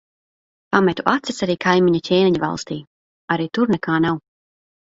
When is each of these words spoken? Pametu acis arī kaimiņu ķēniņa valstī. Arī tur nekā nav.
Pametu 0.75 1.03
acis 1.11 1.43
arī 1.47 1.57
kaimiņu 1.67 2.01
ķēniņa 2.09 2.43
valstī. 2.47 2.79
Arī 3.37 3.49
tur 3.59 3.75
nekā 3.77 4.01
nav. 4.09 4.21